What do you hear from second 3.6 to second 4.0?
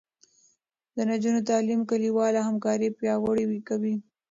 کوي.